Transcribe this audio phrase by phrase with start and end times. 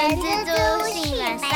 [0.00, 1.52] 人蜘蛛性本善。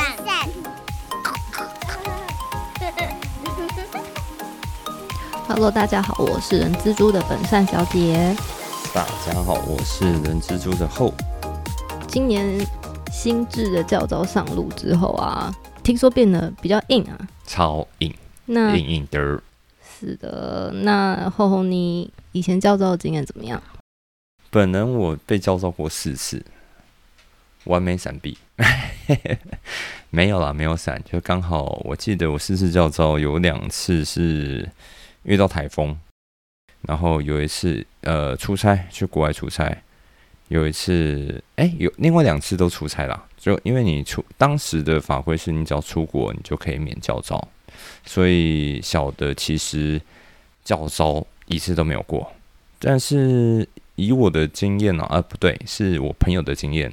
[5.48, 8.36] Hello，大家好，我是人蜘蛛的本善小姐。
[8.92, 11.14] 大家好，我是人蜘蛛的后。
[12.06, 12.46] 今年
[13.10, 15.50] 新制的教招上路之后啊，
[15.82, 17.18] 听说变得比较硬啊。
[17.46, 18.14] 超硬，
[18.44, 19.42] 那硬硬的。
[19.98, 23.62] 是的，那后后你以前教招的经验怎么样？
[24.50, 26.44] 本人我被教招过四次，
[27.64, 28.36] 完美闪避。
[30.10, 34.68] 没有啦，没有闪，就刚好我记得我四次教招有两次是
[35.24, 35.98] 遇到台风，
[36.82, 39.76] 然后有一次呃出差去国外出差，
[40.46, 47.48] 有一次哎、有另外两次都出差啦，就因为你出当时的法规是你只要出国你就可以免教招，
[48.06, 50.00] 所以小的其实
[50.62, 52.32] 教招一次都没有过，
[52.78, 56.92] 但是以我的经验呢、啊，不对，是我朋友的经验。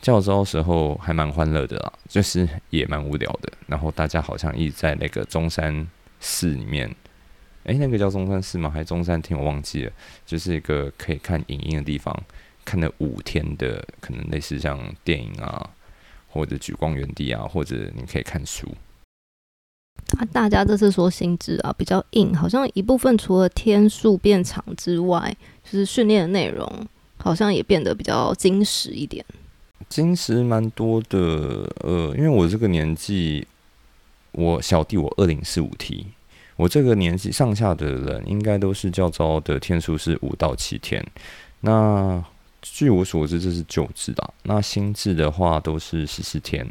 [0.00, 3.52] 教招时候还蛮欢乐的啦，就是也蛮无聊的。
[3.66, 5.86] 然后大家好像一直在那个中山
[6.20, 6.88] 寺里面，
[7.64, 8.70] 诶，那个叫中山寺吗？
[8.70, 9.36] 还是中山厅？
[9.38, 9.92] 我忘记了。
[10.24, 12.18] 就是一个可以看影音的地方，
[12.64, 15.68] 看了五天的，可能类似像电影啊，
[16.30, 18.66] 或者举光原地啊，或者你可以看书。
[20.16, 26.88] 啊，大家这次说心智啊比较硬，好像一部分除了天数变长之外，就是训练的内容
[27.18, 29.22] 好像也变得比较精实一点。
[29.90, 33.44] 金石蛮多的，呃，因为我这个年纪，
[34.30, 36.06] 我小弟我二零四五 T，
[36.54, 41.04] 我这个年纪上下的人应该都是较招的天数是五到七天。
[41.62, 42.24] 那
[42.62, 46.64] 据我所知，这是旧制的，那新制的话都是十四天。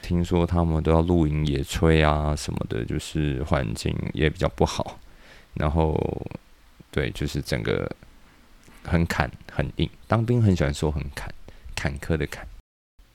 [0.00, 4.98] 听说他们都要露营野炊啊什么的，就是环境也比较不好。
[5.52, 5.94] 然后，
[6.90, 7.88] 对，就是整个
[8.82, 11.30] 很坎很硬，当兵很喜欢说很坎，
[11.76, 12.46] 坎坷的坎。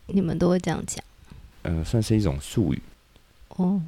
[0.08, 1.04] 你们都会这样讲
[1.64, 2.82] 呃，算是一种术语，
[3.50, 3.82] 哦？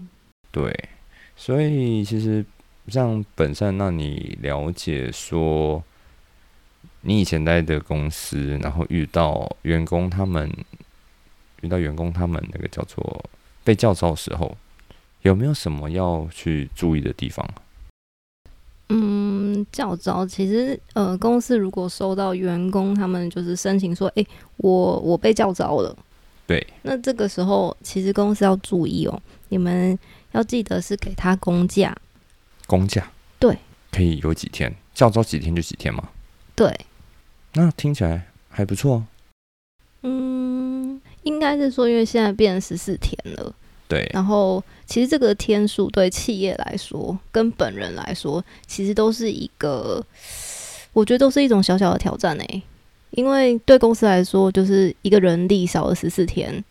[0.52, 0.89] 对，
[1.36, 2.45] 所以其实
[2.88, 5.82] 像本善，让你了解说，
[7.02, 10.52] 你以前待的公司，然后遇到员工他们，
[11.61, 13.23] 遇到员工他们那个叫做
[13.64, 14.58] 被叫招的时候，
[15.21, 17.48] 有没有什么要去注意的地方？
[18.89, 24.27] 嗯，教招其实呃，公司如果收到员工他们就是申请说，诶，
[24.58, 25.95] 我我被叫招了，
[26.49, 29.98] 对，那这个时候其实公司要注意哦，你们
[30.32, 31.95] 要记得是给他公假，
[32.65, 33.08] 公假？
[33.37, 33.55] 对，
[33.92, 36.09] 可以有几天，叫招几天就几天嘛。
[36.55, 36.76] 对，
[37.54, 39.05] 那听起来还不错哦。
[40.02, 43.54] 嗯，应该是说，因为现在变十四天了，
[43.88, 50.04] 对，然后其实这个天数对企业来说，跟本人来说，其实都是一个，
[50.93, 52.64] 我觉得都是一种小小的挑战诶、
[53.11, 56.64] 因为对公司来说，就是一个人力少了十四天，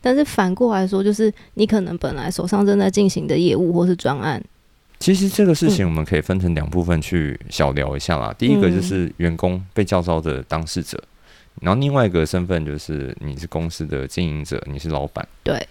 [0.00, 4.42] 但是反过来说，就是你可能本来手上正在进行的业务或是专案，
[5.00, 8.34] 其实这个事嗯情我们可以分成两部分去小聊一下啦。
[8.38, 11.02] 第一个就是员工被叫招的当事者，
[11.60, 15.26] 然后另外一个身份就是你是公司的经营者，你是老板。
[15.42, 15.66] 对，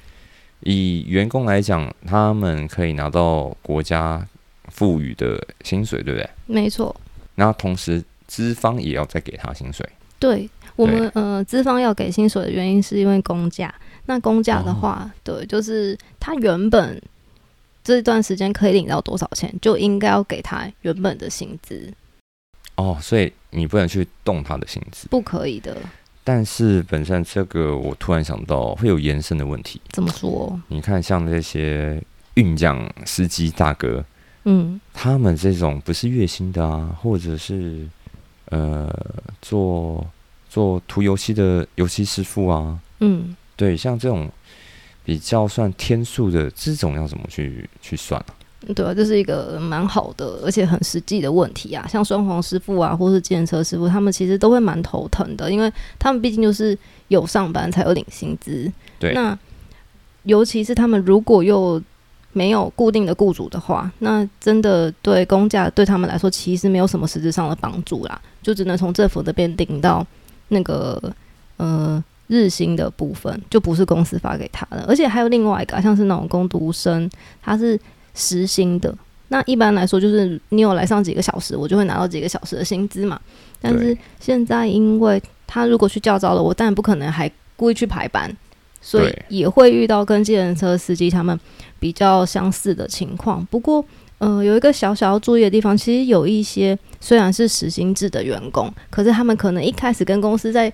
[0.61, 4.27] 以员工来讲，他们可以拿到国家
[4.67, 6.29] 赋予的薪水，对不对？
[6.45, 6.95] 没错，
[7.35, 9.87] 然后同时资方也要再给他薪水。
[10.19, 13.73] 对我们呃，资方要给薪水的原因是因为工价。
[14.05, 16.99] 那工价的话，对，就是他原本
[17.83, 21.93] 这段时间可以领到多少钱，就应该要给他原本的薪资，
[22.75, 25.07] 哦，所以你不能去动他的薪资。
[25.09, 25.77] 不可以的。
[26.23, 29.79] 但是本身这个，我突然想到会有延伸的问题。
[29.91, 30.59] 怎么说？
[30.67, 32.01] 你看，像这些
[32.33, 34.03] 运将司机大哥，
[34.45, 37.87] 嗯，他们这种不是月薪的啊，或者是
[38.49, 38.89] 呃
[39.41, 40.05] 做
[40.49, 44.29] 做涂油漆的油漆师傅啊，嗯，对，像这种
[45.03, 48.35] 比较算天数的这种要怎么去去算啊？
[48.75, 51.87] 对啊，这是一个蛮好的，而且很实际的问题啊。
[51.87, 58.69] 像双簧师傅啊，或是计程车师傅，他们其实都会蛮头疼的，因为他们毕竟就是有上班才有领薪资。
[58.99, 59.37] 对那
[60.23, 61.81] 尤其是他们如果又
[62.39, 70.05] 没有固定的雇主的话，那真的对工价对他们来说其实没有什么实质上的帮助啦，就只能从政府那边领到
[70.47, 71.13] 那个
[71.57, 74.85] 呃日薪的部分，就不是公司发给他的。
[74.87, 77.77] 而且还有另外一个啊、像是那种工读生，他是
[78.15, 78.95] 时薪的。
[79.27, 83.19] 那一般来说，就是你有来上几个小时，我就会拿到几个小时的薪资嘛。
[83.61, 88.33] 但是现在，因为他如果去教招了，我当然不可能还故意去排班，
[88.81, 91.37] 所以也会遇到跟计程车司机他们
[91.79, 93.45] 比较相似的情况。
[93.47, 93.83] 不过，
[94.19, 100.71] 呃，有一个小小要注意的地方，其实有一些虽然是实薪制的员工，可是他们可能一开始跟公司在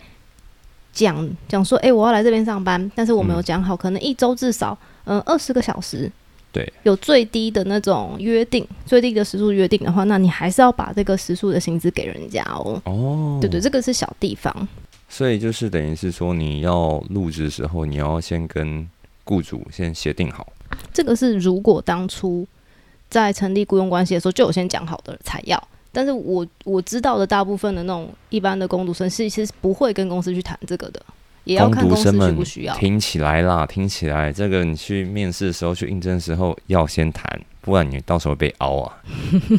[0.94, 6.12] 讲讲说，哎、我要来这边上班，但是我没有讲好，可能一周至少嗯二十个小时，
[6.52, 12.82] 对，有最低的那种约定，最低的时速约定的话，那你还是要把这个时速的薪资给人家哦。
[12.86, 14.68] 哦，对对，这个是小地方。
[15.16, 18.86] 所以就是等于是说，你要入职的时候，你要先跟
[19.24, 20.46] 雇主先协定好。
[20.92, 22.46] 这个是如果当初
[23.10, 25.68] 在成立雇佣关系的时候就有先讲好的才要。
[25.94, 31.02] 但是我我知道的大部分的那种一般的工读生是其实不会跟公司去谈这个的，
[31.46, 32.76] 也要看公司需读生们不需要。
[32.76, 39.02] 听起来啦，听起来这个你去面试的时候、去应征的时候要先谈，不然你到时候被凹啊。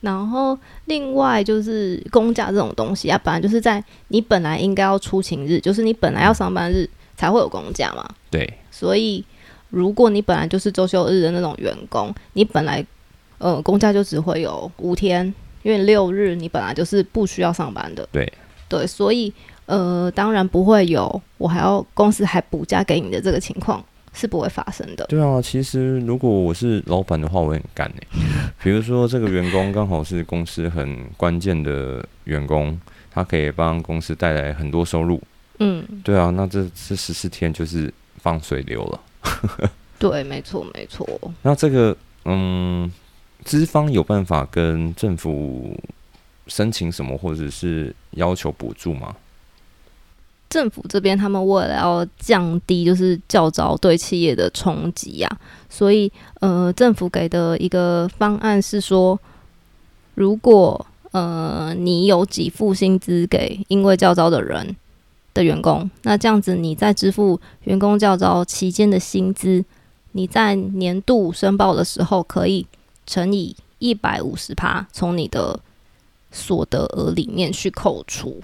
[0.05, 0.55] 然后
[0.85, 6.87] 另外就是公假这种东西啊，本来就是在你本来应该要出勤日，就是你本来要上班日
[7.17, 8.07] 才会有公假嘛。
[8.29, 9.25] 对，所以
[9.71, 12.85] 如果你本来就是周休日的那种员工，你本来
[13.39, 15.25] 呃公假就只会有五天，
[15.63, 18.07] 因为六日你本来就是不需要上班的。
[18.11, 18.31] 对
[18.69, 19.33] 对，所以
[19.65, 23.83] 呃当然不会有我还要公司还补假给你的这个情况
[24.15, 25.05] 是不会发生的。
[25.05, 28.01] 对啊，其实如果我是老板的话，我会很干呢、
[28.63, 32.79] 比如说这个员工刚好是公司很关键的员工，
[33.11, 35.21] 他可以帮公司带来很多收入。
[35.59, 38.99] 嗯，对啊，那这这十四天就是放水流了。
[39.99, 41.07] 对，没错没错。
[41.41, 41.95] 那这个
[42.25, 42.91] 嗯，
[43.43, 45.77] 资方有办法跟政府
[46.47, 49.15] 申请什么，或者是要求补助吗？
[50.49, 55.39] 政府这边他们为了要降低就是教招对企业的冲击呀，
[55.69, 59.19] 所以呃，政府给的一个方案是说，
[60.13, 64.75] 如果呃你有给付薪资给因为教招的人
[65.33, 69.65] 的员工，那这样子你在支付员工教招期间的薪资，
[70.13, 72.65] 你在年度申报的时候可以
[73.05, 75.59] 乘以一百五十趴，从你的
[76.31, 78.41] 所得额里面去扣除。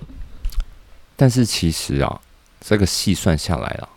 [1.21, 2.19] 但是其实啊，
[2.59, 3.88] 这个细算下来啊，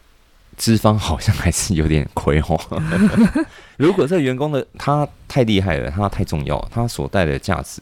[0.58, 2.82] 资方好像还是有点亏哦。
[3.78, 7.80] 如果这员工的他太厉害了，他太重要，他所带的价值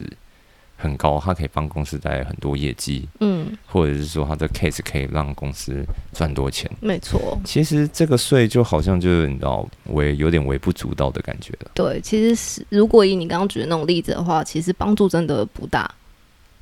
[0.77, 6.71] 很高，他可以帮公司带来很多业绩，嗯，或者是说他的 case 可以让公司赚多钱。
[6.79, 7.37] 没错。
[7.43, 11.71] 其实这个税就好像就是你知道微有点微不足道的感觉了。
[11.73, 15.93] 对，其实是如果以你刚刚举的那种例子的话，其实帮助真的不大，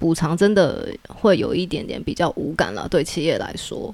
[0.01, 3.93] 补偿真的会有一点点比较无感了，对企业来说。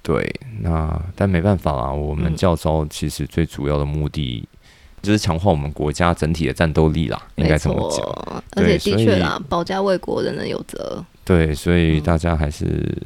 [0.00, 4.46] 对，那但没办法啦，我们嗯教招其实最主要的目的
[5.02, 8.06] 就是强化我们国家整体的战斗力啦，应该这么讲。
[8.52, 11.04] 而且的确啦，保家卫国，人人有责。
[11.24, 12.96] 对，所以嗯大家还是、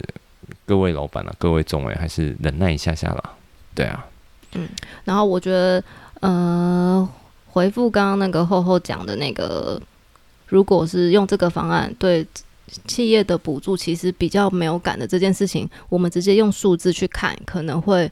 [0.66, 3.32] 各位老板啊，各位众委还是忍耐一下下啦。
[3.74, 4.04] 对啊，
[4.52, 4.69] 嗯
[5.04, 5.82] 然后我觉得，
[6.20, 7.08] 呃，
[7.46, 9.81] 回复刚刚那个厚厚讲的那个，
[10.48, 12.26] 如果是用这个方案对
[12.86, 18.10] 企业的补助，其实比较没有感的这件事情，我们直接用数字去看，可能会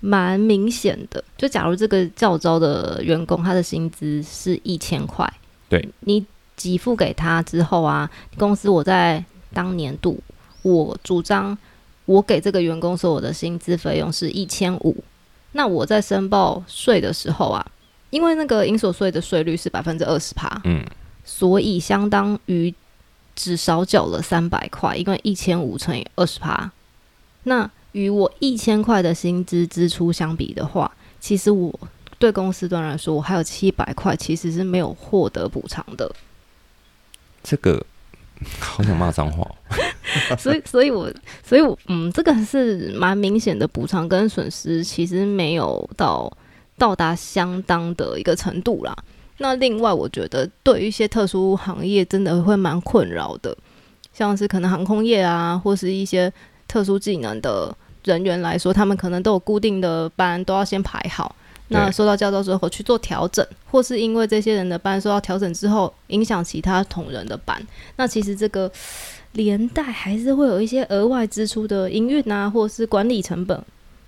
[0.00, 1.22] 蛮明显的。
[1.36, 5.30] 就假如这个教招的员工他的薪资是一千块，
[5.68, 6.24] 对你
[6.56, 10.18] 给付给他之后啊，公司我在当年度
[10.62, 11.56] 我主张
[12.04, 14.96] 我给这个员工所有的薪资费用是一千五。
[15.52, 17.64] 那我在申报税的时候啊，
[18.10, 20.84] 因为那个营所税的税率是百分之二十趴，嗯，
[21.24, 22.72] 所以相当于
[23.34, 26.70] 只少缴了三百块，因为一千五乘以二十趴，
[27.44, 31.72] 那与我一千块的薪资支出相比的话，其实我
[32.18, 36.10] 对公司端来说，我还有七百块其实是没有获得补偿的。
[37.42, 37.84] 这个
[38.58, 39.54] 好想骂脏话哦。
[40.38, 41.12] 所以，所以我，
[41.42, 46.30] 所以我，嗯，这个是蛮明显的补偿跟损失，其实没有到
[46.78, 48.96] 到达相当的一个程度啦。
[49.38, 53.56] 那另外，我觉得对于一些特殊行业，真的会蛮困扰的，
[54.12, 56.32] 像是可能航空业啊，或是一些
[56.68, 61.34] 特殊技能的人员来说，他们可能都有固定的班，都要先排好。
[61.68, 67.60] 那对收到教招之后去做调整，或是因为这些人的班受到调整之后，影响其他同仁的班，
[67.96, 68.70] 那其实这个
[69.32, 73.58] 连带还是会有一些额外支出的营运啊，或是管理成本，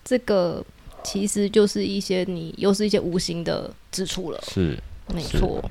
[0.04, 0.62] 这个
[1.02, 4.38] 其实就是一些你又是一些无形的支出了。
[4.46, 4.78] 是
[5.14, 5.62] 没错，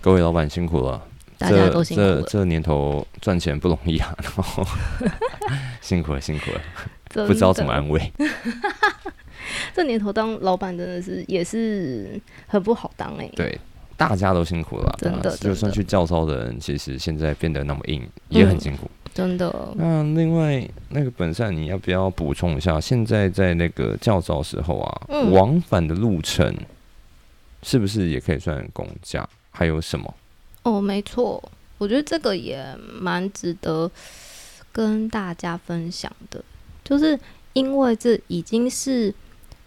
[0.00, 1.02] 各位老板辛苦了。
[1.38, 2.16] 大家都辛苦了。
[2.16, 4.62] 这这这年头赚钱不容易啊，然后
[5.80, 8.12] 辛苦了，辛苦了，不知道怎么安慰。
[9.74, 13.58] 这年头当老板真的是也是很不好当哎、对，
[13.96, 18.90] 大家都辛苦了，真的就算去教招的人，其实现在变得那么硬，也很嗯辛苦。
[19.14, 19.74] 真的。
[19.76, 22.78] 那另外那个本善，你要不要补充一下？
[22.78, 26.54] 现在在那个教招时候啊，嗯往返的路程
[27.62, 29.28] 是不是也可以算公假？
[29.50, 30.14] 还有什么？
[30.62, 31.42] 哦，没错，
[31.78, 32.64] 我觉得这个也
[33.00, 33.90] 蛮值得
[34.72, 36.42] 跟大家分享的，
[36.84, 37.18] 就是
[37.52, 39.12] 因为这已经是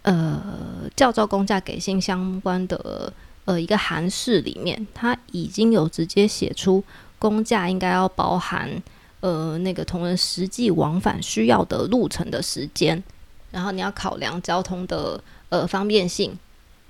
[0.02, 3.12] 呃教招公价给薪相关的
[3.44, 6.82] 呃一个函式里面，它已经有直接写出
[7.18, 8.82] 公价应该要包含
[9.20, 13.02] 呃那个同仁实际往返需要的路程的时间，
[13.50, 16.38] 然后你要考量交通的呃方便性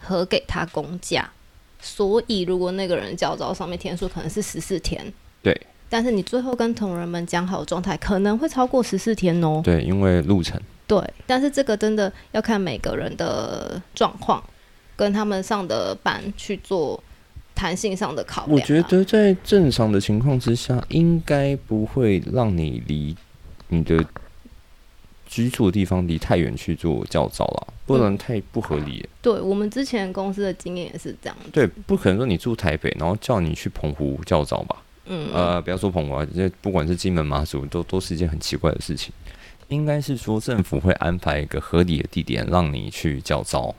[0.04, 1.28] 和给他公价。
[1.80, 5.04] 所以如果那个人教招上面天数可能是十四天，
[5.42, 5.54] 对，
[5.88, 9.61] 但是你最后跟同仁们讲好的状态可能会超过十四天哦。
[9.62, 10.58] 对，因为路程。
[10.87, 14.42] 对，但是这个真的要看每个人的状况，
[14.96, 17.02] 跟他们上的班去做
[17.54, 18.61] 弹性上的考量啊。
[18.61, 23.14] 我觉得在正常的情况之下，应该不会让你离
[23.68, 24.02] 你的
[25.34, 29.08] 居住的地方离太远去做教招了，不然太不合理了。
[29.20, 31.50] 对我们之前公司的经验也是这样子。
[31.50, 34.76] 对，不可能说你住台北，然后叫你去澎湖教招吧？
[35.06, 39.12] 嗯，呃，不要说澎湖啊，这不管是金门、马祖，都都是一件很奇怪的事情。
[39.66, 43.74] 应该是说政府会安排一个合理的地点让你去教招。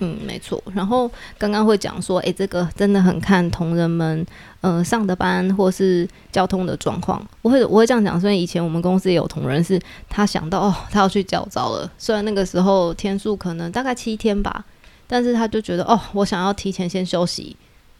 [0.00, 0.62] 嗯，没错。
[0.74, 4.26] 然后刚刚会讲说，诶，这个真的很看同仁们
[4.62, 7.24] 呃上的班或是交通的状况。
[7.42, 14.64] 我会我会这样讲，所以以前我们公司也有同仁是，他想到哦，他要去教招了，虽然那个时候天数可能大概七天吧，
[15.06, 17.56] 但是他就觉得哦，我想要提前先休息，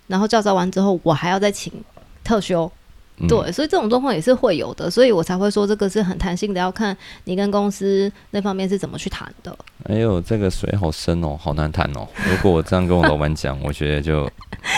[0.07, 1.73] 然后教招完之后，我还要再请
[2.25, 2.71] 特休。
[3.21, 9.57] 嗯、对，所以这种状况也是会有的，所以我才会说这个是很弹性的，要看你跟公司那方面是怎么去谈的。
[9.85, 12.09] 哎呦，这个水好深哦，好难谈哦。
[12.29, 14.31] 如果我这样跟我老板讲，我觉得就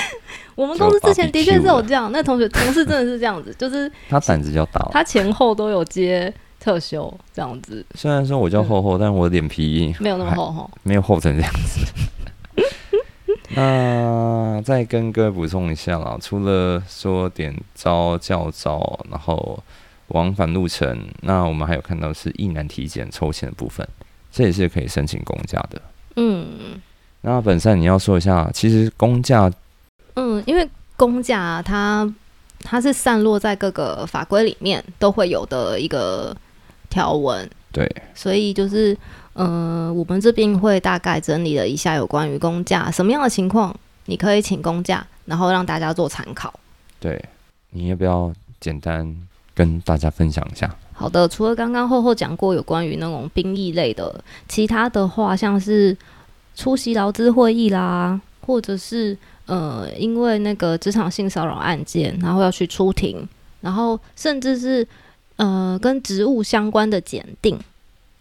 [0.55, 7.85] 我们公司之前的确是有这样，那同学同事真的是这样子，就是他胆子比较大，他前后都有接特休这样子。
[7.95, 11.87] 虽然说我叫厚厚，但我脸皮没有那么厚厚，没有厚成这样子。
[13.55, 19.63] 那再跟各位补充一下啦，除了说点招教招，然后
[20.09, 23.87] 往返路程，那我们还有看到是一男体检抽签的部分，
[24.31, 25.83] 这也是可以申请公假的。
[26.17, 26.81] 嗯，
[27.21, 29.51] 那本身你要说一下，其实公假，
[30.15, 32.11] 嗯，因为公假它
[32.63, 36.37] 它是散落在各个法规里面都会有的一个
[36.89, 38.97] 条文，对，所以就是。
[39.35, 43.75] 呃，我们这边会大概整理了一下有关于公假什么样的情况，
[44.07, 46.53] 你可以请公假，然后让大家做参考。
[47.01, 47.25] 对，
[47.71, 49.17] 你要不要简单
[49.55, 50.75] 跟大家分享一下？
[50.93, 55.97] 好的，除了刚刚厚厚讲过有关于那种兵役类的，其他的话像是
[56.55, 63.27] 出席劳资会议啦，或者是呃，因为那个职场性骚扰案件，然后要去出庭，
[63.63, 64.87] 然后甚至是
[65.37, 67.59] 呃跟职务相关的检定，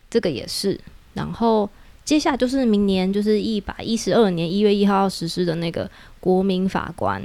[0.09, 0.79] 这个也是。
[1.13, 1.69] 然后
[2.05, 5.89] 接下来就是明年，就是一百一十二年一月一号要实施的那个
[6.19, 7.21] 国民法官。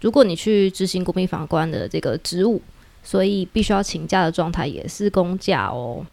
[0.00, 2.62] 如果你去执行国民法官的这个职务，
[3.02, 6.04] 所以必须要请假的状态也是公假哦。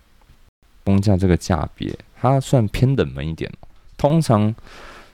[0.84, 3.52] 公假这个价别，它算偏冷门一点。
[3.98, 4.54] 通常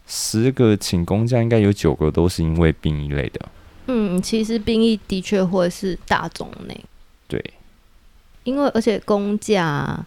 [0.08, 3.50] 十个请公假，应该有九个都是因为兵役类的。
[3.88, 6.86] 嗯，其实兵役的确会是大众内。
[7.28, 7.44] 对，
[8.44, 10.06] 因为而且公假。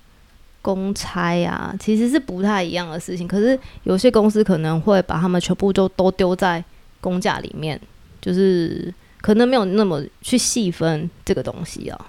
[0.62, 3.28] 公差啊，其实是不太一样的事情。
[3.28, 6.64] 可是有些公司可能会把他们全部都都丢在
[7.00, 7.78] 公假里面，
[8.20, 12.06] 就是可能没有那么去细分这个东西啊。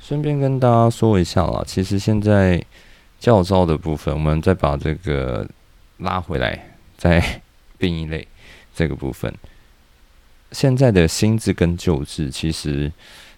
[0.00, 2.62] 顺便跟大家说一下啦，其实现在
[3.18, 5.46] 教招的部分，我们再把这个
[5.98, 7.40] 拉回来，在
[7.78, 8.26] 病 一类
[8.74, 9.32] 这个部分，
[10.58, 12.90] 现在的新制跟旧制其实。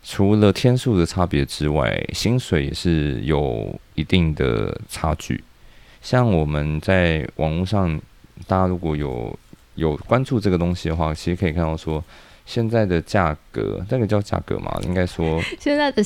[0.04, 5.42] 除了天数的差别之外，薪水也是有一定的差距。
[6.00, 8.00] 像我们在网络上，
[8.46, 9.36] 大家如果有
[9.74, 12.02] 有关注这个东西的话，其实可以看到说，
[12.46, 14.80] 现在的价格，这个叫价格吗？
[14.84, 16.00] 应该说， 现在的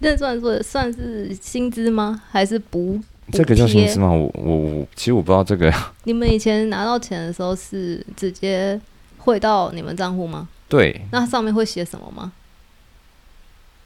[0.00, 2.22] 那算说算是薪资吗？
[2.30, 2.98] 还是不？
[3.30, 4.10] 这个叫薪资吗？
[4.10, 5.72] 我我我其实我不知道这个。
[6.04, 8.80] 你们以前拿到钱的时候是直接
[9.24, 10.48] 汇到你们账户吗？
[10.68, 11.00] 对。
[11.10, 12.32] 那上面会写什么吗？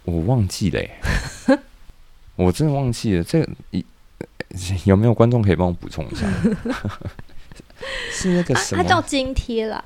[0.04, 0.80] 我忘记了，
[2.36, 3.24] 我真的忘记了。
[3.24, 3.84] 这一
[4.84, 6.26] 有没有观众可以帮我补充一下？
[8.10, 8.82] 是那个什么？
[8.82, 9.82] 它叫津贴啦。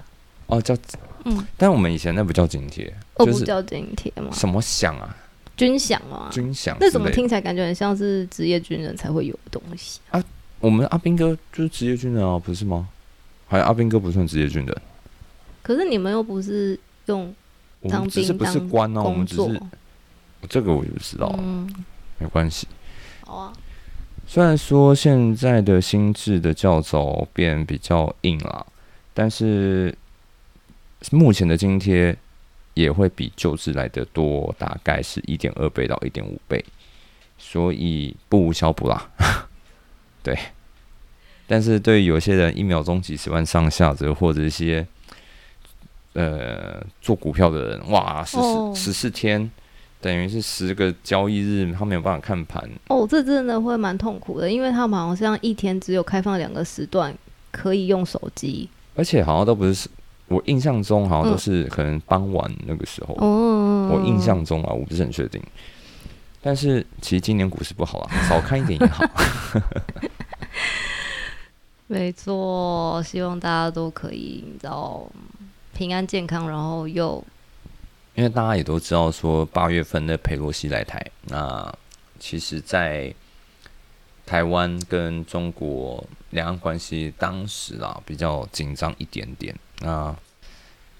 [0.46, 0.76] 哦，叫
[1.24, 4.28] 嗯，但我们以前那不叫津贴，哦，不叫津贴吗？
[4.32, 5.16] 什么饷啊？
[5.56, 6.28] 军饷啊？
[6.30, 6.76] 军饷？
[6.78, 10.22] 那怎么听起来感觉很像是职业军人才会有的东西啊？
[10.60, 12.86] 我们阿兵哥就是职业军人啊，不是吗？
[13.48, 14.82] 还有阿兵哥不算职业军人。
[15.62, 17.34] 可是你们又不是用
[17.88, 19.60] 当兵不是官哦，我们只是。
[20.48, 21.70] 这个我就不知道，嗯，
[22.18, 22.66] 没关系。
[23.26, 23.52] 好啊。
[24.26, 28.64] 虽然说现在的心智的教早变比较硬了，
[29.12, 29.92] 但是
[31.10, 32.16] 目前的津贴
[32.74, 36.64] 也会比旧制来的多，大概是一点二倍到一点五倍，
[37.36, 39.10] 所以不无小补啦。
[40.22, 40.38] 对，
[41.46, 44.86] 但是对于有些人一秒钟几十万上下，者或者一些
[46.14, 49.50] 呃做股票的人，哇，十哦四十四天，
[50.00, 52.68] 等于是十个交易日，他没有办法看盘。
[52.88, 57.14] 哦，这真的会蛮痛苦的，因为他们好像一天只有开放两个时段
[57.50, 58.68] 可以用手机。
[58.96, 59.88] 而且好像都不是，
[60.28, 65.40] 我印象中好像都嗯是可能傍晚那个时候，哦，我印象中啊，我不是很确定。
[66.42, 69.04] 但是其实今年股市不好啊， 少看一点也好。
[71.86, 75.06] 没错，希望大家都可以，你知道，
[75.80, 77.24] 平安健康，然后又
[78.14, 81.74] 因为大家也都知道说八月份的佩洛西来台，那
[82.18, 83.14] 其实，在
[84.26, 90.14] 台湾跟中国两岸关系当时啊比较紧张一点点，那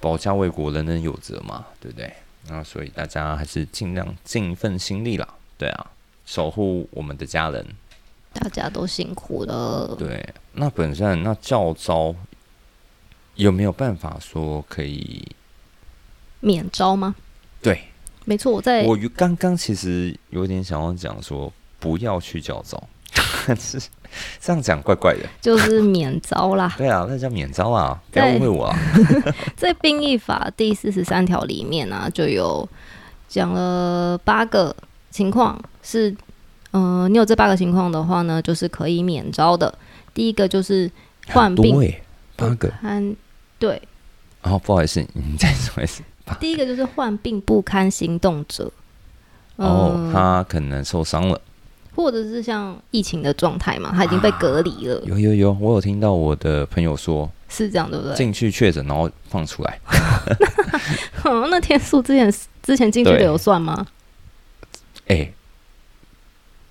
[0.00, 2.10] 保家卫国人人有责嘛，对不对？
[2.49, 5.90] 那所以大家还是尽量尽一份心力啦，对啊，
[6.25, 7.66] 守护我们的家人。
[8.32, 9.94] 大家都辛苦了。
[9.99, 12.14] 对，那本身那教招
[13.40, 15.26] 有没有办法说可以？
[16.40, 17.14] 免招吗？
[17.62, 17.78] 对
[18.25, 22.82] 没错，我在我于刚刚其实有点想要讲说不要去教招，
[23.47, 23.78] 但 是
[24.40, 25.28] 这样讲怪怪的。
[25.40, 26.73] 就是免招啦。
[26.78, 28.78] 对啊，那叫免招啊，不要误会我啊。
[29.56, 32.66] 在兵役法第四十三条里面呢、就有
[33.28, 34.75] 讲了八个
[35.11, 36.14] 情况是，
[36.70, 39.73] 呃，你有这八个情况的话呢，就是可以免招的。
[40.14, 40.90] 第一个就是
[41.28, 41.94] 患病
[42.37, 42.73] 八个。
[43.61, 43.83] 堪，对，
[44.43, 46.02] 哦，不好意思，你再说一次。
[46.40, 48.73] 第一个就是患病不堪行动者，
[49.57, 51.40] 哦，嗯他可能受伤了。
[51.97, 58.14] 或者是像疫情的状态嘛，他已经被隔离了，有有有，我有听到我的朋友说是这样对不对？
[58.14, 59.79] 进去确诊，然后放出来。
[61.25, 63.87] 哦，那天数之前之前进去的有算吗？
[65.09, 65.31] 哎、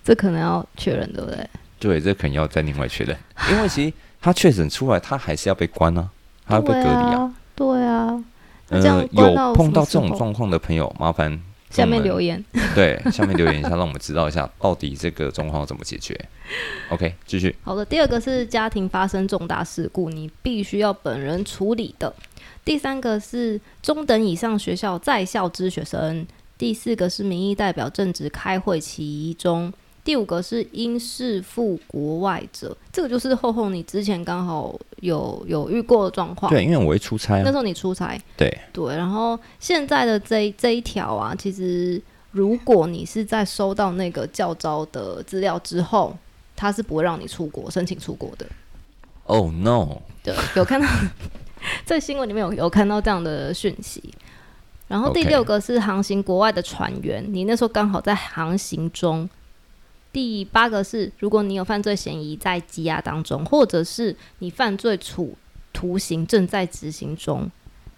[0.05, 1.49] 这可能要确认对不对？
[1.77, 3.15] 对，这可能要再另外确认，
[3.51, 6.09] 因为其实他确诊出来，他还是要被关啊，
[6.49, 7.31] 他要被隔离啊。
[7.55, 8.23] 对啊，
[8.69, 12.43] 那这样呃，有碰到这种状况的朋友，麻烦下面留言。
[12.73, 16.19] 对，下面留言一下，让我们知道一下到底这个状况要怎么解决。
[16.89, 17.55] OK，继续。
[17.63, 22.11] 好的，第二个是家庭发生重大事故，你必须要本人处理的。
[22.65, 26.25] 第三个是中等以上学校在校之学生。
[26.57, 29.71] 第四个是民意代表正值开会其中。
[30.09, 36.51] 第五个是因事赴国外者，这个就是厚厚你之前刚好有有遇过的状况。
[36.51, 37.43] 对，因为我会出差啊。
[37.45, 46.17] 那时候你出差，对对，然后现在的这一这一条啊，其实如果你是在收到那个教招的资料之后，
[46.55, 48.47] 他是不会让你出国申请出国的。
[49.25, 50.01] Oh no！
[50.23, 50.87] 对，有看到
[51.85, 54.11] 在新闻里面有有看到这样的讯息。
[54.87, 59.29] 然后第六个是航行国外的船员，你那时候刚好在航行中。
[60.11, 65.37] 第八个是，如果你有犯罪嫌疑在羁押当中，或者是你犯罪处
[65.71, 67.49] 徒刑正在执行中。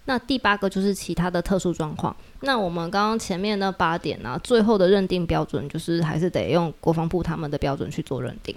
[0.06, 2.14] 那第八个就是其他的特殊状况。
[2.42, 8.54] 那我们刚刚前面那八点呢、最后的认定标准就是还是得用国防部他们的标准去做认定。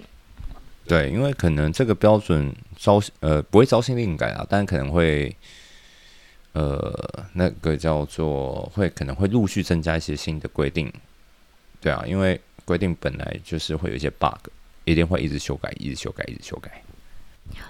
[0.87, 5.33] 对，因为可能这个标准招呃不会招新令改啊，但可能会
[6.53, 6.91] 呃
[7.33, 10.91] 那个叫做会可能会陆续增加一些新的规定。
[11.79, 14.49] 对啊，因为规定本来就是会有一些 bug，
[14.83, 16.81] 一定会一直修改，一直修改，一直修改。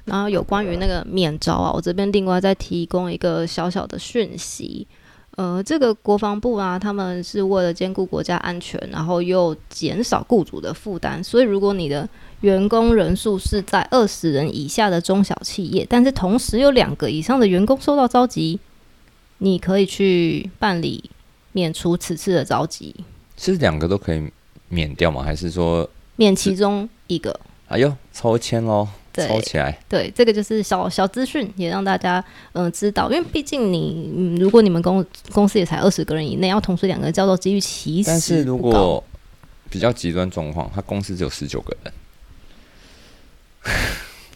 [0.06, 4.88] 然后有关于那个免招啊，我这边另外再提供一个小小的讯息。
[5.38, 12.08] 呃，这个国防部啊，他们是为了兼顾国家安全，然后又减少雇主的负担，所以如果你的
[12.40, 18.58] 员工人数是在二十人以下的中小企业，但是同时有两个以上的员工受到召集，
[19.40, 21.04] 你可以去办理
[21.52, 22.96] 免除此次的召集，
[23.36, 24.32] 是两个都可以
[24.70, 25.24] 免掉吗？
[25.24, 27.40] 还是说，免其中一个。
[27.68, 29.80] 哎呦，抽签喽，抽起来？
[29.90, 32.24] 对，这个就是小小资讯，也让大家
[32.54, 39.04] 嗯、呃知道，因为毕竟你、嗯、如果你们公公司也才二十个人以内，要同时两个人叫做机遇其实但是如果
[39.70, 41.94] 比较极端状况，他公司只有十九个人，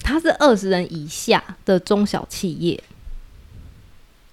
[0.01, 2.83] 他是二十人以下的中小企业。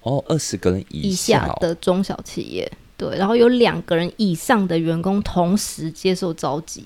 [0.01, 1.47] 哦，二十个人以下哦。
[1.47, 6.83] 下的中小企业，对，然后有两个人以上的员工同时接受召集，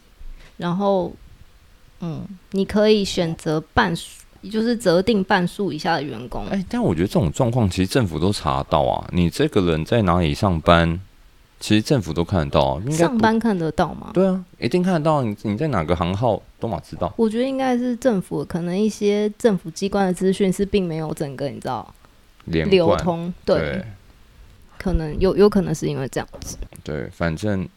[0.57, 1.11] 然后
[2.01, 4.21] 嗯，你可以选择半数，
[4.51, 9.07] 就是择定半数以下的员工，哎、但我觉得这种状况其实政府都查得到啊。
[9.13, 10.99] 你这个人在哪里上班，
[11.61, 14.11] 其实政府都看得到、啊，应该上班看得到吗？
[14.13, 15.21] 对啊，一定看得到。
[15.21, 17.13] 你你在哪个行号都嘛知道。
[17.15, 21.93] 我觉得应该是政府可能一些政府机关的资讯是并没有整个你知道
[22.45, 23.81] 连流通，对。
[24.81, 26.57] 可能有有可能是因为这样子。
[26.83, 27.69] 对，反正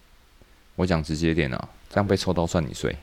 [0.77, 2.91] 我讲直接点啊，这样被抽到算你衰。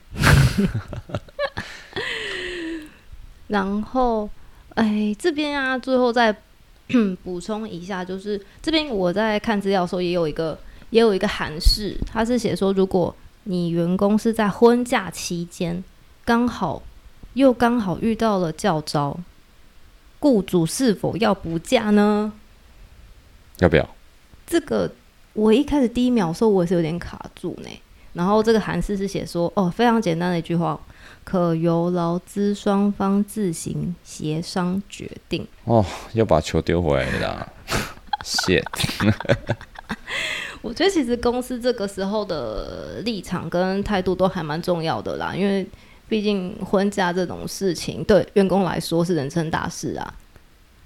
[3.47, 4.27] 然后，
[4.73, 6.35] 哎，这边啊，最后再
[7.23, 10.57] 补充一下，就是这边我在看资料的时候，也有一个
[10.89, 15.83] 也有一个函释，它是写说，如果你员工是在婚假期间，
[16.25, 16.81] 刚好
[17.33, 19.19] 又刚好遇到了教招，
[20.19, 22.33] 雇主是否要补假呢？
[23.61, 23.89] 要不要？
[24.45, 24.91] 这个
[25.33, 27.69] 我一开始第一秒的时候，我也是有点卡住呢。
[28.13, 30.77] 然后这个韩式是写说，哦，非常简单的一句话。
[31.23, 35.47] 可由劳资双方自行协商决定。
[35.65, 37.53] 哦，要把球丢回来了，
[38.23, 38.61] 谢。
[40.63, 45.65] 我觉得其实公司这个时候的立场跟态度都还蛮重要的啦，因为
[46.09, 50.13] 毕竟婚嫁这种事情对员工来说是人生大事啊，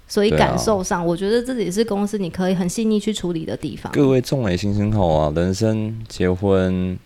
[0.08, 3.92] 所以感受上，我觉得这也是公司你可以很细腻去处理的地方。
[3.92, 6.98] 各位众位新生好啊，人生结婚。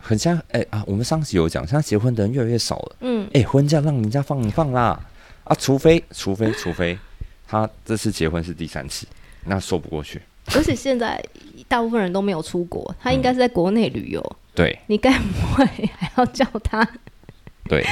[0.00, 2.96] 很像哎啊，我们上次有讲，现在结婚的人越来越少了。
[3.00, 4.98] 嗯，哎，婚假让人家放一放啦
[5.44, 6.98] 啊，除非除非除非
[7.46, 9.06] 他这次结婚是第三次，
[9.44, 10.22] 那说不过去。
[10.54, 11.22] 而且现在
[11.66, 14.36] 大部分人都没有出国，他应该是在国内旅游。
[14.54, 15.66] 对，你该不会
[15.98, 16.88] 还要叫他？
[17.68, 17.84] 对，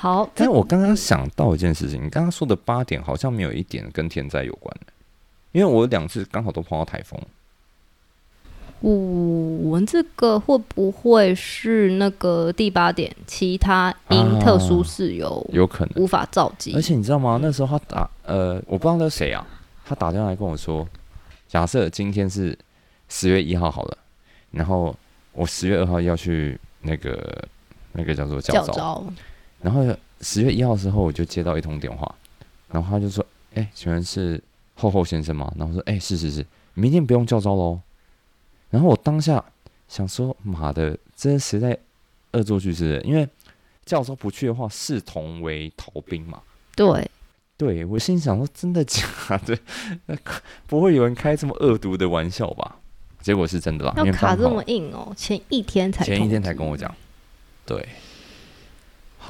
[0.00, 0.30] 好。
[0.34, 4.92] 但是我刚刚想到一件事情，你刚刚说的八点好像没有一点跟天灾有关的，
[5.52, 7.20] 因为我两次刚好都碰到台风。
[8.82, 13.14] 我们这个会不会是那个第八点？
[13.26, 16.72] 其他因特殊事由有可能无法召集。
[16.74, 17.38] 而且你知道吗？
[17.42, 19.46] 那时候他打呃，我不知道那是谁啊，
[19.84, 20.88] 他打电话来跟我说，
[21.46, 22.58] 假设今天是
[23.10, 23.98] 十月一号好了，
[24.50, 24.96] 然后
[25.32, 27.44] 我十月二号要去那个
[27.92, 29.04] 那个叫做教招，
[29.60, 29.84] 然后
[30.20, 32.14] 十月一号的时候我就接到一通电话，
[32.70, 34.42] 然后他就说：“哎，请问是
[34.74, 36.44] 厚厚先生吗？”然后说：“哎，是是是，
[36.74, 37.80] 明天不用叫招喽。”
[38.70, 39.44] 然后我当下
[39.88, 41.78] 想说：“妈的，这实在
[42.32, 43.00] 恶作剧是？
[43.04, 43.28] 因为
[43.84, 46.40] 教授不去的话，视同为逃兵嘛。”
[46.76, 47.10] 对，
[47.56, 49.02] 对我心想说：“真的假
[49.44, 49.58] 的？
[50.06, 50.16] 那
[50.66, 52.76] 不会有人开这么恶毒的玩笑吧？”
[53.20, 53.92] 结果是真的啦。
[53.96, 56.94] 要卡这么硬哦，前一天才前一天才跟我讲，
[57.66, 57.86] 对，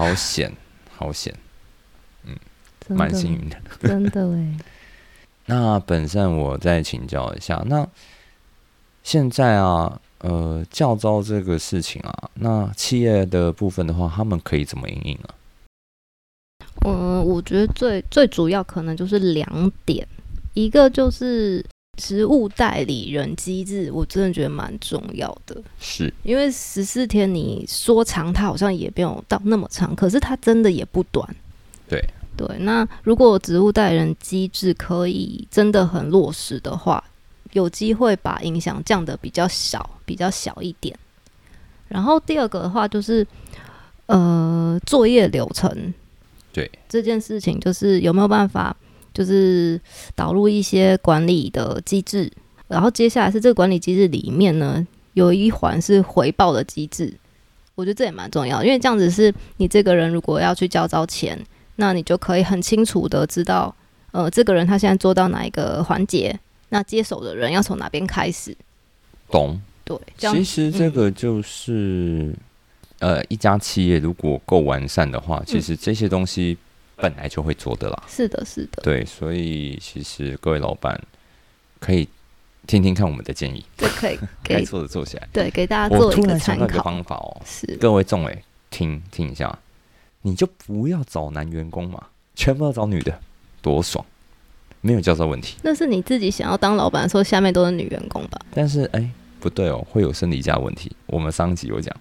[0.00, 0.50] 好险，
[0.96, 1.34] 好险，
[2.24, 2.34] 嗯，
[2.88, 4.56] 蛮幸运的，真的哎。
[5.44, 7.86] 那本善我再请教一下，那。
[9.02, 15.34] 现在啊，呃，教招这个事情啊，那企业的部分的话，他们可以怎么应应啊？
[16.84, 20.06] 嗯，我觉得最最主要可能就是两点，
[20.52, 21.64] 一个就是
[21.96, 25.62] 职务代理人机制，我真的觉得蛮重要的。
[25.78, 31.28] 是因为十四天你说长，它好像也没有到那么长，可是它真的也不短。
[31.88, 32.02] 对
[32.36, 37.02] 对，那如果职务代理人机制可以真的很落实的话。
[37.52, 40.96] 有机会把影响降得比较小，比较小一点。
[41.88, 43.26] 然后第二个的话就是，
[44.06, 45.92] 呃，作业流程，
[46.52, 48.76] 对这件事情，就是有没有办法，
[49.12, 49.80] 就是
[50.14, 52.30] 导入一些管理的机制。
[52.68, 57.12] 然后接下来是这个管理机制里面呢，有一环是回报的机制。
[57.74, 61.38] 我觉得这也蛮重要，因为这样子是你这个人如果要去交招钱，
[61.76, 63.74] 那你就可以很清楚的知道，
[64.12, 66.38] 呃，这个人他现在做到哪一个环节。
[66.68, 68.56] 那接手的人要从哪边开始？
[69.30, 69.98] 懂，对。
[70.16, 72.32] 其实这个就是，
[73.00, 76.56] 呃，一家企业如果够完善的话，其实这些东西
[77.00, 78.02] 本来就会做的啦。
[78.08, 78.82] 是的，是的。
[78.82, 81.00] 对，所以其实各位老板
[81.78, 82.08] 可以
[82.66, 85.28] 听听看我们的建议，这可以 该做的做起来。
[85.32, 87.40] 对，给大家做一个参考方法哦。
[87.44, 89.58] 是，各位众委听听一下，
[90.22, 93.18] 你就不要找男员工嘛，全部要找女的，
[93.62, 94.04] 多爽。
[94.82, 98.40] 没有教授问题，那是你自己想要当老板的时候，下面都是女员工吧？
[98.54, 100.90] 但是哎，不对哦，会有生理假问题。
[101.04, 101.94] 我们上集有讲，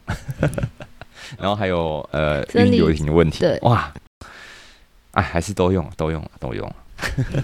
[1.38, 3.40] 然后还有呃，孕流停的问题。
[3.42, 3.94] 对，哇，
[5.20, 6.72] 哎，还是都用，都用，都用。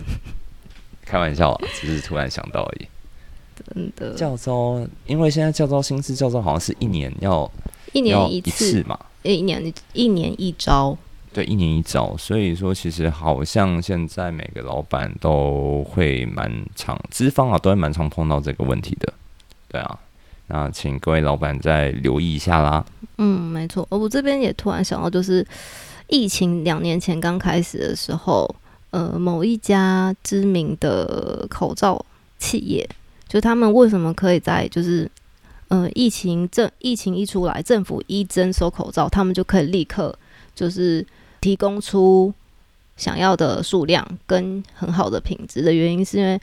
[1.06, 2.88] 开玩笑，只是突然想到而已。
[3.74, 7.52] 真的，教招，因为现在教招薪资教招好像是一年要
[7.92, 10.98] 一年一次嘛，一年一年一招。
[11.34, 19.14] 对，一年一招，所以说其实好像现在每个老板都会蛮常资方啊，都会蛮常碰到这个问题的。
[19.68, 20.00] 对啊，
[20.48, 22.86] 那请各位老板再留意一下啦。
[23.18, 25.46] 嗯，没错，我这边也突然想到，就是
[26.08, 28.56] 疫情两年前刚开始的时候，
[28.92, 32.06] 呃，某一家知名的口罩
[32.38, 32.90] 企业，
[33.28, 35.10] 就他们为什么可以在就是
[35.68, 40.18] 呃疫情政疫情一出来，政府一征收口罩，他们就可以立刻
[40.54, 41.06] 就是。
[41.42, 42.34] 提供出
[42.98, 46.42] 想要的数量跟很好的品质的原因，是因为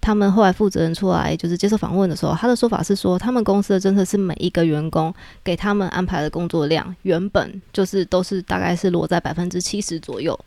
[0.00, 5.12] 他们后来负责人出来就是接受访问的时候，他的说法是说，他们公司的政策是每一个员工
[5.44, 10.38] 给他们安排的工作量，原本就是都是大概是落在百分之七十左右，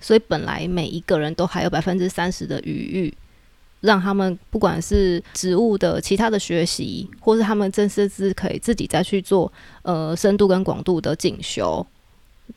[0.00, 3.14] 所以本来每一个人都还有百分之三十的余裕。
[3.80, 11.86] 让他们不管是职务的其他的学习，或是他们正甚至可以自己再去做呃深度跟广度的进修，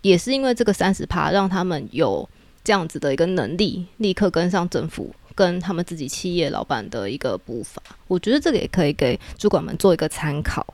[0.02, 2.28] 也是因为这个三十趴，让他们有
[2.64, 7.82] 这样子的一个能力，立刻跟上政府跟他们自己企业老板的一个步伐。
[8.08, 10.66] 我觉得这个也可以给主管们做一个参考。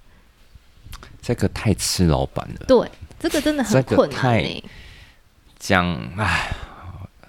[1.21, 2.89] 这个太吃老板了，对，
[3.19, 4.63] 这个真的很困难、欸。
[5.59, 5.85] 讲
[6.17, 6.51] 唉。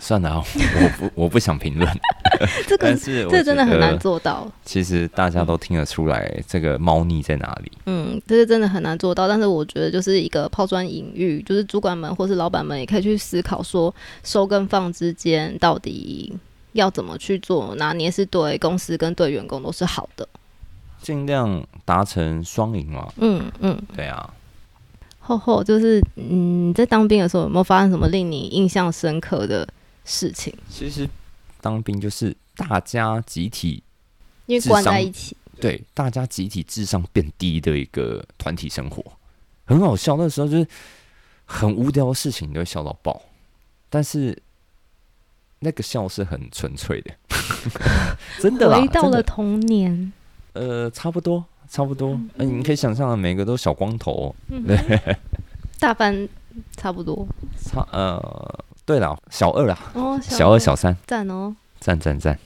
[0.01, 2.01] 算了，我不 我不想评论。
[2.69, 4.49] 这个是这真的很难做到。
[4.65, 7.73] 其实大家都听得出来，这个猫腻在哪里。
[7.87, 9.27] 嗯，这个真的很难做到。
[9.27, 16.33] 但是我觉得就是一个抛砖引玉，就是主管们或是老板们也可以去思考，说收跟放之间到底
[16.73, 20.29] 要怎么去做拿捏，是对公司跟对员工都是好的。
[21.01, 23.13] 尽量达成双赢嘛。
[23.17, 24.35] 嗯嗯，对啊。
[25.21, 29.69] 后后就是嗯，在当兵的时候有没有发生什么令你印象深刻的？
[30.11, 31.07] 事情其实
[31.61, 33.83] 当兵就是大家集体，
[34.47, 39.05] 因为关在一起，对大家集体智商变低的一个团体生活，
[39.67, 40.17] 很好笑。
[40.17, 40.67] 那时候就是
[41.45, 43.21] 很无聊的事情都会笑到爆，
[43.91, 44.35] 但是
[45.61, 47.11] 那个笑是很纯粹的，
[48.41, 50.13] 真的回到了童年。
[50.55, 52.19] 呃，差不多，差不多。
[52.37, 54.35] 嗯，你可以想象，每个都小光头，
[54.67, 55.17] 对，
[55.79, 56.29] 大班
[56.77, 57.27] 差不多，
[57.63, 58.65] 差呃。
[58.85, 60.59] 对了，小二啦，哦，小二。
[60.59, 62.39] 小三，赞哦，赞赞赞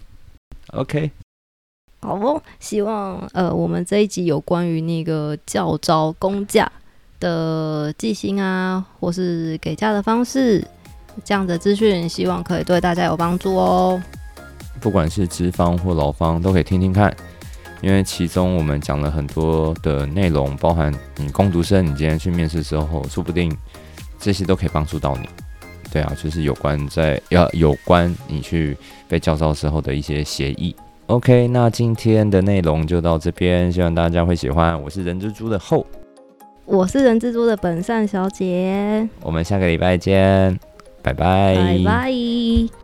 [0.72, 1.09] ，OK，
[2.01, 6.68] 好哦，希望呃，我们这一集有关于那个教招公假
[7.20, 10.66] 的记薪啊，或是给假的方式
[11.25, 14.03] 这样的资讯，希望可以对大家有帮助哦。
[14.81, 17.14] 不管是资方或劳方，都可以听听看，
[17.81, 23.57] 因为其中我们讲了很多的内容，包含你攻读生，你今天去面试之后，说不定
[24.18, 25.29] 这些都可以帮助到你。
[25.92, 30.75] 对啊，就是有关在要有关你去被叫招时候的一些协议。
[31.07, 34.81] OK，那今天的内容就到这边，希望大家会喜欢。
[34.83, 35.87] 我是人蜘蛛的后，
[36.64, 40.59] 我是人蜘蛛的本善小姐，我们下个礼拜见，
[41.03, 42.82] 拜拜，拜拜。